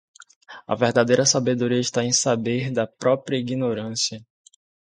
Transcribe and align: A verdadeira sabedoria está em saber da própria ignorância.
A 0.65 0.73
verdadeira 0.75 1.27
sabedoria 1.27 1.79
está 1.79 2.03
em 2.03 2.11
saber 2.11 2.71
da 2.71 2.87
própria 2.87 3.37
ignorância. 3.37 4.25